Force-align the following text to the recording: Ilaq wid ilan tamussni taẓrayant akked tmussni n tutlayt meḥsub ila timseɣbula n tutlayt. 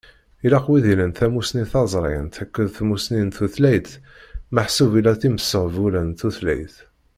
Ilaq 0.45 0.65
wid 0.69 0.85
ilan 0.91 1.11
tamussni 1.17 1.63
taẓrayant 1.71 2.35
akked 2.43 2.69
tmussni 2.77 3.21
n 3.23 3.29
tutlayt 3.37 3.89
meḥsub 4.55 4.91
ila 4.99 5.13
timseɣbula 5.21 6.01
n 6.03 6.11
tutlayt. 6.19 6.75